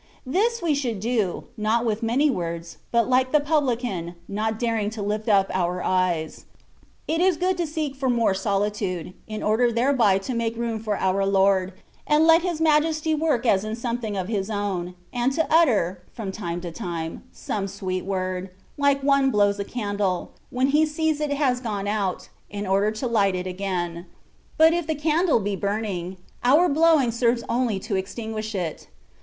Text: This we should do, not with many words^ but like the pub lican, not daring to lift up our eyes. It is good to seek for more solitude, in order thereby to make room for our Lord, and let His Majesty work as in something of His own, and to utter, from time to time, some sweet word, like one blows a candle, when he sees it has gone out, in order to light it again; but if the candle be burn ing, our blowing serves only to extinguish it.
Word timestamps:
This 0.25 0.63
we 0.63 0.73
should 0.73 0.99
do, 0.99 1.43
not 1.57 1.85
with 1.85 2.01
many 2.01 2.31
words^ 2.31 2.77
but 2.91 3.07
like 3.07 3.31
the 3.31 3.39
pub 3.39 3.63
lican, 3.65 4.15
not 4.27 4.57
daring 4.57 4.89
to 4.89 5.01
lift 5.03 5.29
up 5.29 5.51
our 5.53 5.83
eyes. 5.83 6.45
It 7.07 7.21
is 7.21 7.37
good 7.37 7.55
to 7.57 7.67
seek 7.67 7.95
for 7.95 8.09
more 8.09 8.33
solitude, 8.33 9.13
in 9.27 9.43
order 9.43 9.71
thereby 9.71 10.17
to 10.17 10.33
make 10.33 10.57
room 10.57 10.79
for 10.79 10.97
our 10.97 11.23
Lord, 11.23 11.73
and 12.07 12.25
let 12.25 12.41
His 12.41 12.59
Majesty 12.59 13.13
work 13.13 13.45
as 13.45 13.63
in 13.63 13.75
something 13.75 14.17
of 14.17 14.27
His 14.27 14.49
own, 14.49 14.95
and 15.13 15.33
to 15.33 15.45
utter, 15.53 16.01
from 16.11 16.31
time 16.31 16.61
to 16.61 16.71
time, 16.71 17.23
some 17.31 17.67
sweet 17.67 18.03
word, 18.03 18.49
like 18.79 19.03
one 19.03 19.29
blows 19.29 19.59
a 19.59 19.63
candle, 19.63 20.31
when 20.49 20.69
he 20.69 20.83
sees 20.83 21.21
it 21.21 21.33
has 21.33 21.59
gone 21.59 21.87
out, 21.87 22.27
in 22.49 22.65
order 22.65 22.89
to 22.89 23.05
light 23.05 23.35
it 23.35 23.45
again; 23.45 24.07
but 24.57 24.73
if 24.73 24.87
the 24.87 24.95
candle 24.95 25.39
be 25.39 25.55
burn 25.55 25.85
ing, 25.85 26.17
our 26.43 26.67
blowing 26.67 27.11
serves 27.11 27.43
only 27.47 27.77
to 27.77 27.95
extinguish 27.95 28.55
it. 28.55 28.87